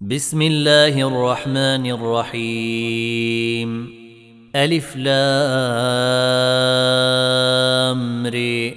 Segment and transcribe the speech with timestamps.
[0.00, 3.90] بسم الله الرحمن الرحيم.
[4.56, 5.16] ألف لام
[8.26, 8.74] ري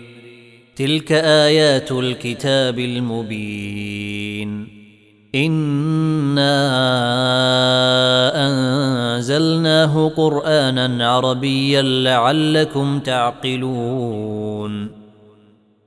[0.75, 4.67] تلك آيات الكتاب المبين.
[5.35, 6.57] إنا
[8.47, 15.00] أنزلناه قرآنا عربيا لعلكم تعقلون.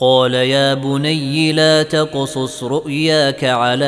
[0.00, 3.84] قال يا بني لا تقصص رؤياك على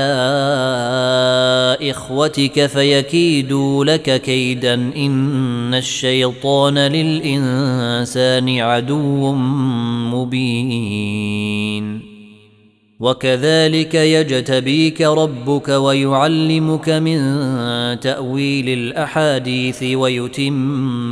[1.82, 9.32] إخوتك فيكيدوا لك كيدا إن الشيطان للإنسان عدو
[10.12, 11.32] مبين.
[13.02, 17.20] وكذلك يجتبيك ربك ويعلمك من
[18.00, 21.11] تأويل الأحاديث ويتم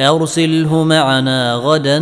[0.00, 1.98] أرسله معنا غدا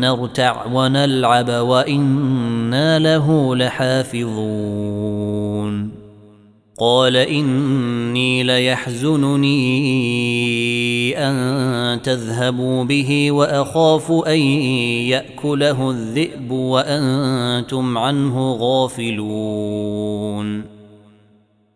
[0.00, 5.22] نرتع ونلعب وإنا له لحافظون.
[6.78, 9.58] قال إني ليحزنني
[11.18, 14.38] أن تذهبوا به وأخاف أن
[15.08, 19.92] يأكله الذئب وأنتم عنه غافلون.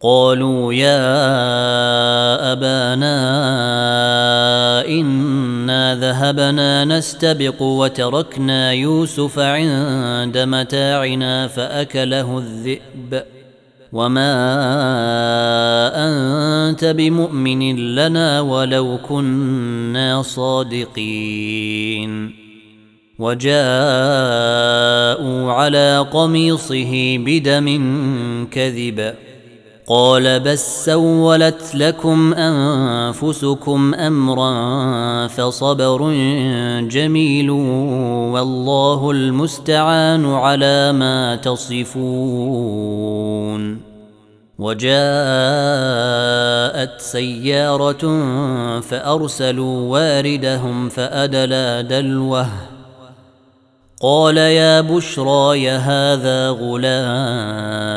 [0.00, 1.02] قالوا يا
[2.52, 3.16] أبانا
[4.86, 13.22] إنا ذهبنا نستبق وتركنا يوسف عند متاعنا فأكله الذئب.
[13.92, 14.32] وما
[15.94, 21.66] أنت بمؤمن لنا ولو كنا صادقين.
[23.18, 23.52] وجاءوا
[25.52, 27.66] على قميصه بدم
[28.50, 29.14] كذب.
[29.88, 36.12] قال بس سولت لكم أنفسكم أمرا فصبر
[36.80, 37.50] جميل
[38.30, 41.86] والله المستعان على ما تصفون.
[44.58, 44.90] وجاءت
[47.00, 48.00] سيارة
[48.80, 52.48] فأرسلوا واردهم فأدلى دلوه.
[54.00, 57.96] قال يا بشرى هذا غلام.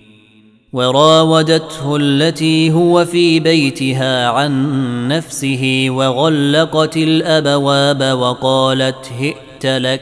[0.73, 10.01] وراودته التي هو في بيتها عن نفسه وغلقت الأبواب وقالت هئت لك.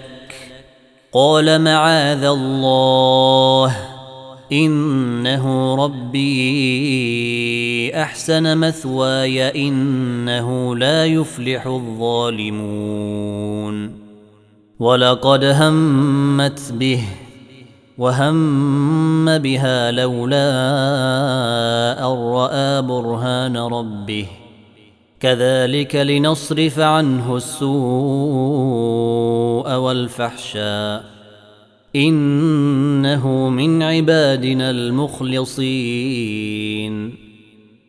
[1.14, 3.76] قال معاذ الله
[4.52, 6.42] إنه ربي
[7.96, 12.70] أحسن مثواي إنه لا يفلح الظالمون.
[14.80, 17.04] ولقد همت به
[18.00, 20.50] وهم بها لولا
[22.00, 24.26] ان راى برهان ربه
[25.20, 27.70] كذلك لنصرف عنه السوء
[29.76, 31.04] والفحشاء
[31.96, 36.10] انه من عبادنا المخلصين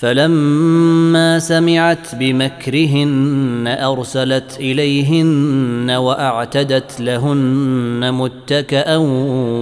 [0.00, 8.96] فلما سمعت بمكرهن أرسلت إليهن وأعتدت لهن متكئا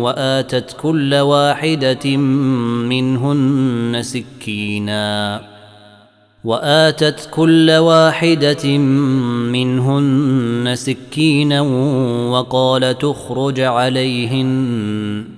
[0.05, 2.17] وآتت كل واحدة
[2.87, 5.41] منهن سكينا
[6.45, 8.79] وآتت كل واحدة
[9.49, 11.61] منهن سكينا
[12.31, 15.38] وقال تخرج عليهن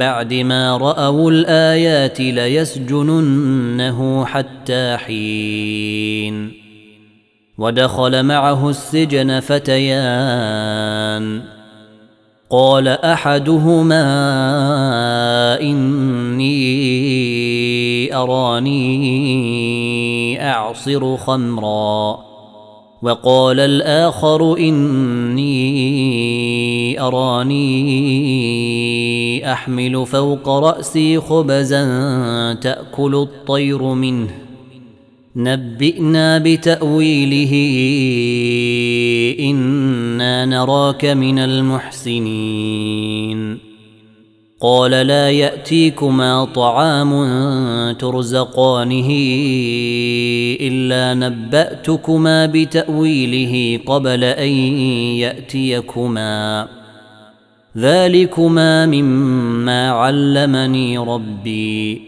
[0.00, 6.52] بعد ما رأوا الآيات ليسجننه حتى حين.
[7.58, 11.42] ودخل معه السجن فتيان.
[12.50, 14.02] قال أحدهما
[15.60, 16.56] إني
[18.16, 18.90] أراني
[20.50, 22.30] أعصر خمرا.
[23.02, 25.79] وقال الآخر إني
[27.00, 27.92] أراني
[29.52, 31.84] أحمل فوق رأسي خبزا
[32.52, 34.30] تأكل الطير منه.
[35.36, 37.52] نبئنا بتأويله
[39.40, 42.90] إنا نراك من المحسنين.
[44.62, 47.12] قال لا يأتيكما طعام
[47.92, 49.08] ترزقانه
[50.60, 54.48] إلا نبأتكما بتأويله قبل أن
[55.18, 56.68] يأتيكما.
[57.76, 62.02] ذلكما مما علمني ربي.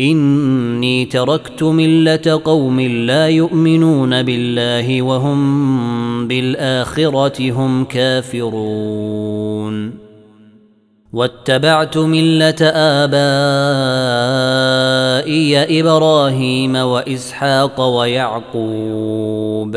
[0.00, 8.86] اني تركت مله قوم لا يؤمنون بالله وهم بالاخره هم كافرون.
[11.12, 13.40] واتبعت مله ابائي
[15.80, 19.76] إبراهيم واسحاق ويعقوب.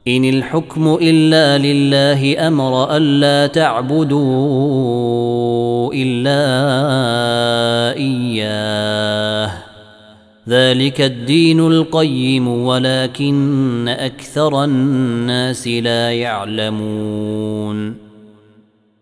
[0.09, 4.25] إن الحكم إلا لله أمر ألا تعبدوا
[5.95, 6.39] إلا
[7.97, 9.66] إياه.
[10.49, 17.95] ذلك الدين القيم ولكن أكثر الناس لا يعلمون.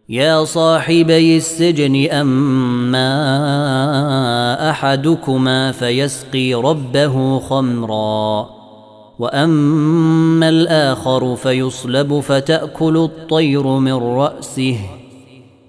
[0.08, 3.10] يا صاحبي السجن أما
[4.70, 8.50] أحدكما فيسقي ربه خمرا
[9.18, 14.78] وأما الآخر فيصلب فتأكل الطير من رأسه.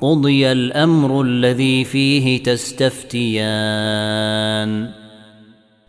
[0.01, 3.45] قضي الأمر الذي فيه تستفتيان.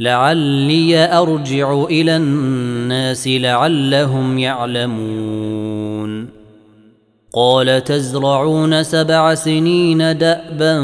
[0.00, 6.28] لعلي أرجع إلى الناس لعلهم يعلمون.
[7.34, 10.74] قال تزرعون سبع سنين دأبا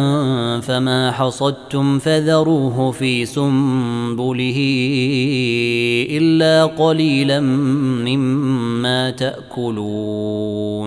[0.60, 4.56] فما حصدتم فذروه في سنبله
[6.10, 10.86] إلا قليلا مما تأكلون.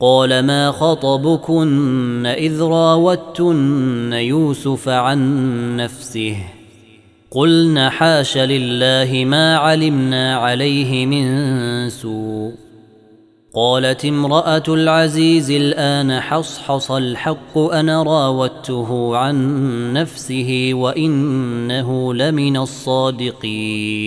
[0.00, 6.36] قال ما خطبكن إذ راوتن يوسف عن نفسه
[7.30, 12.52] قلن حاش لله ما علمنا عليه من سوء
[13.54, 24.06] قالت امرأة العزيز الآن حصحص الحق أنا راودته عن نفسه وإنه لمن الصادقين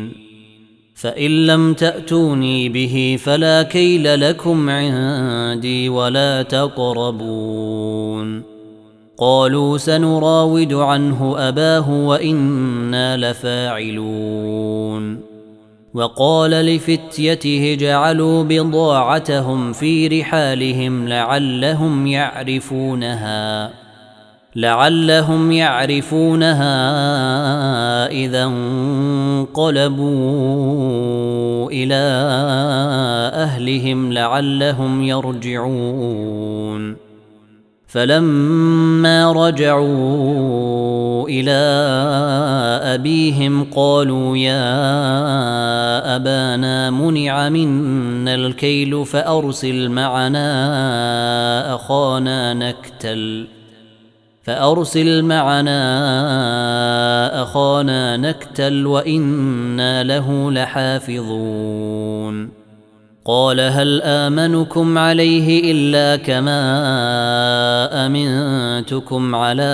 [1.01, 8.43] فإن لم تأتوني به فلا كيل لكم عندي ولا تقربون.
[9.17, 15.19] قالوا سنراود عنه أباه وإنا لفاعلون.
[15.93, 23.80] وقال لفتيته جعلوا بضاعتهم في رحالهم لعلهم يعرفونها.
[24.55, 26.71] لعلهم يعرفونها
[28.07, 30.11] إذا انقلبوا
[31.71, 32.03] إلى
[33.33, 36.95] أهلهم لعلهم يرجعون.
[37.87, 41.51] فلما رجعوا إلى
[42.93, 53.47] أبيهم قالوا يا أبانا منع منا الكيل فأرسل معنا أخانا نكتل.
[54.43, 55.81] فأرسل معنا
[57.43, 61.91] أخانا نكتل وإنا له لحافظون.
[63.25, 66.61] قال هل آمنكم عليه إلا كما
[68.05, 69.73] أمنتكم على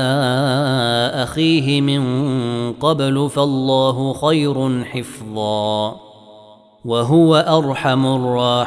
[1.13, 2.01] أخيه من
[2.73, 5.95] قبل فالله خير حفظا
[6.85, 8.05] وهو أرحم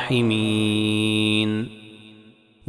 [0.09, 1.01] الراحمين.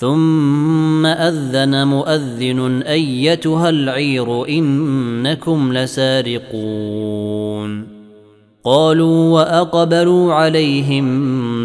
[0.00, 7.86] ثم أذن مؤذن أيتها العير إنكم لسارقون.
[8.64, 11.04] قالوا وأقبلوا عليهم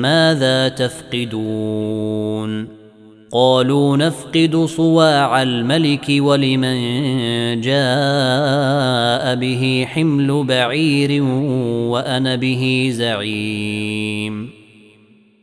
[0.02, 2.68] ماذا تفقدون؟
[3.32, 6.78] قالوا نفقد صواع الملك ولمن
[7.62, 11.24] جاء به حمل بعير
[11.92, 14.55] وأنا به زعيم.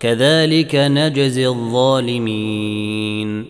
[0.00, 3.44] كذلك نجزي الظالمين.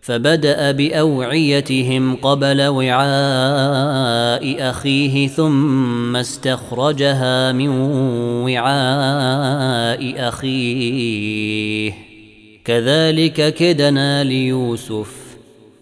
[0.00, 7.68] فبدأ بأوعيتهم قبل وعاء أخيه ثم استخرجها من
[8.48, 11.92] وعاء أخيه.
[12.64, 15.25] كذلك كدنا ليوسف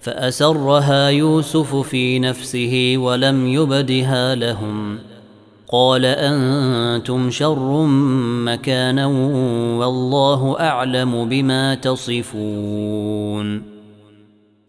[0.00, 4.98] فأسرها يوسف في نفسه ولم يبدها لهم.
[5.68, 7.86] قال أنتم شر
[8.44, 9.06] مكانا
[9.76, 13.62] والله أعلم بما تصفون.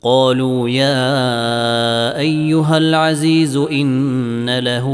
[0.02, 4.88] قالوا يا أيها العزيز إن له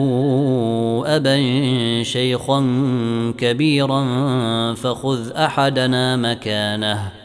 [1.06, 1.38] أبا
[2.04, 2.62] شيخا
[3.38, 4.04] كبيرا
[4.74, 7.25] فخذ أحدنا مكانه.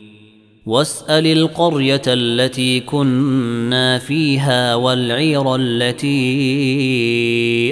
[0.65, 6.13] واسأل القرية التي كنا فيها والعير التي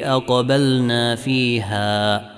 [0.05, 2.29] أقبلنا فيها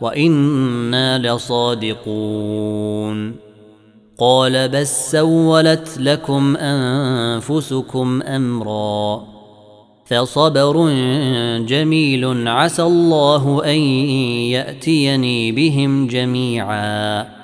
[0.00, 2.64] وإنا لصادقون.
[4.18, 9.24] قال بس سولت لكم أنفسكم أمرا
[10.06, 10.88] فصبر
[11.58, 13.78] جميل عسى الله أن
[14.50, 17.43] يأتيني بهم جميعا.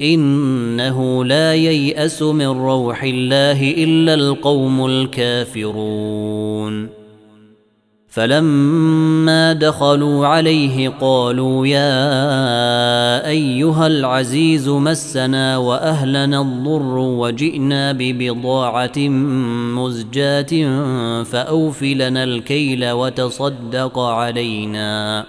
[0.00, 6.88] إنه لا ييأس من روح الله إلا القوم الكافرون.
[8.08, 18.98] فلما دخلوا عليه قالوا يا أيها العزيز مسنا وأهلنا الضر وجئنا ببضاعة
[19.78, 20.52] مزجاة
[21.22, 25.26] فاوف لنا الكيل وتصدق علينا.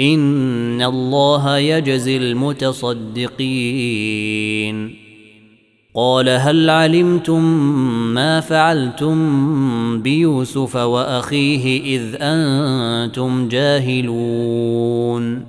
[0.00, 3.34] ان الله يجزي المتصدقين
[5.94, 7.44] قال هل علمتم
[8.14, 15.44] ما فعلتم بيوسف واخيه اذ أنتم جاهلون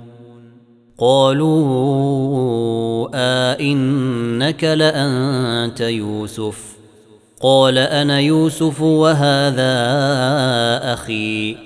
[0.98, 6.76] قالوا ائنك آه لانت يوسف
[7.40, 9.72] قال أنا يوسف وهذا
[10.92, 11.65] أخي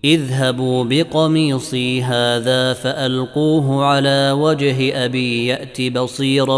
[0.06, 6.58] اذهبوا بقميصي هذا فألقوه على وجه أبي يأت بصيرا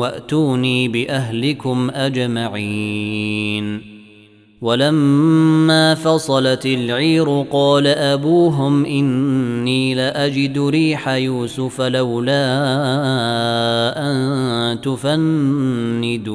[0.00, 3.80] وأتوني بأهلكم أجمعين.
[4.62, 12.44] ولما فصلت العير قال أبوهم إني لأجد ريح يوسف لولا
[13.96, 16.34] أن تفندون.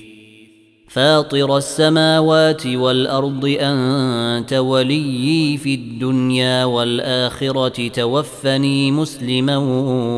[0.93, 9.57] فاطر السماوات والأرض أنت وليي في الدنيا والآخرة توفني مسلما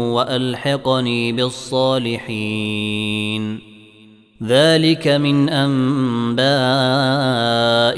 [0.10, 2.54] وألحقني بالصالحين.
[4.44, 6.46] ذلك من أنباء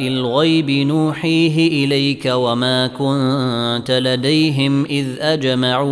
[0.08, 5.90] الغيب نوحيه إليك وما كنت لديهم إذ أجمعوا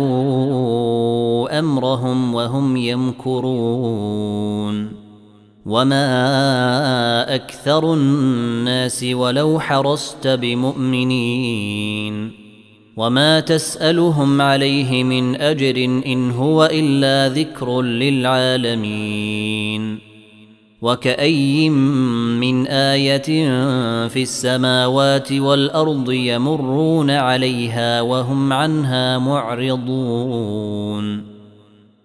[1.58, 4.24] أمرهم وهم يمكرون.
[5.66, 12.04] وما أكثر الناس ولو حرصت بمؤمنين
[12.96, 18.94] وما تسالهم عليه من اجر ان هو الا ذكر للعالمين
[20.82, 23.48] وكأي من آية
[24.08, 30.54] في السماوات والأرض يمرون عليها وهم عنها معرضون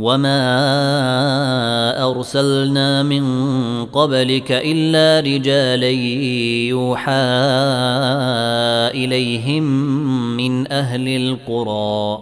[0.00, 0.42] وما
[2.10, 3.24] ارسلنا من
[3.84, 5.90] قبلك الا رجالا
[6.70, 7.12] يوحى
[8.94, 9.62] اليهم
[10.36, 12.18] من أهل القرى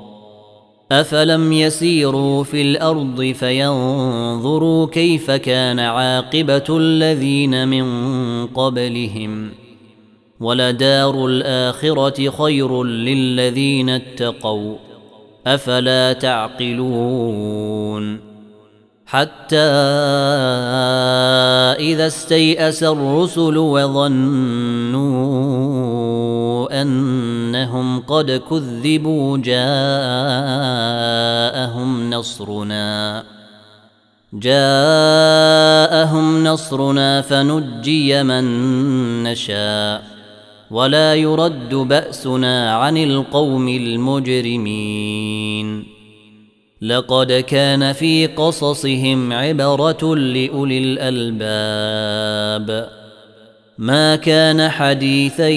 [0.93, 7.87] افلم يسيروا في الأرض فينظروا كيف كان عاقبه الذين من
[8.47, 9.51] قبلهم
[10.41, 14.88] ولدار الاخره خير للذين اتقوا
[15.55, 17.49] أفلا تعقلون
[19.07, 19.57] حتى
[21.81, 24.99] إذا استيأس الرسل وظنوا
[26.83, 29.61] أنهم قد كذبوا جاءهم
[32.11, 33.25] نصرنا
[34.33, 35.65] جاءهم
[36.45, 38.45] نصرنا فنجي من
[39.23, 40.18] نشاء
[40.71, 45.19] ولا يرد بأسنا عن القوم المجرمين.
[46.83, 52.89] لقد كان في قصصهم عبرة لأولي الألباب.
[53.79, 55.49] ما كان حديثا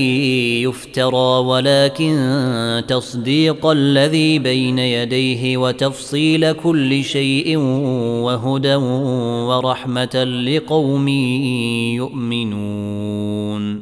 [0.62, 11.08] يفترى ولكن تصديق الذي بين يديه وتفصيل كل شيء وهدى ورحمة لقوم
[11.98, 13.81] يؤمنون.